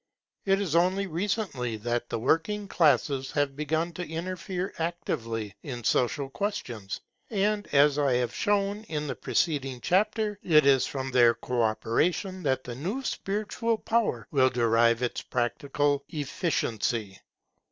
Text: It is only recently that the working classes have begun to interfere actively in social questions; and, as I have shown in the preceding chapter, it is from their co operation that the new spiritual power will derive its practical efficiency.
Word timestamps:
It 0.45 0.59
is 0.59 0.75
only 0.75 1.05
recently 1.05 1.77
that 1.77 2.09
the 2.09 2.17
working 2.17 2.67
classes 2.67 3.29
have 3.33 3.55
begun 3.55 3.93
to 3.93 4.07
interfere 4.09 4.73
actively 4.79 5.53
in 5.61 5.83
social 5.83 6.27
questions; 6.27 6.99
and, 7.29 7.67
as 7.71 7.99
I 7.99 8.13
have 8.13 8.33
shown 8.33 8.81
in 8.85 9.05
the 9.05 9.13
preceding 9.15 9.79
chapter, 9.79 10.39
it 10.41 10.65
is 10.65 10.87
from 10.87 11.11
their 11.11 11.35
co 11.35 11.61
operation 11.61 12.41
that 12.41 12.63
the 12.63 12.73
new 12.73 13.03
spiritual 13.03 13.77
power 13.77 14.27
will 14.31 14.49
derive 14.49 15.03
its 15.03 15.21
practical 15.21 16.03
efficiency. 16.09 17.19